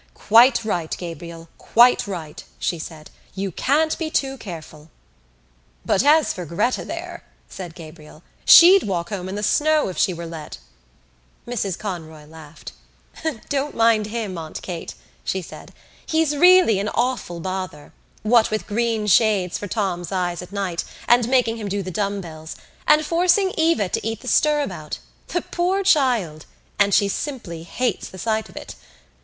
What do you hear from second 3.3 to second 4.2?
"You can't be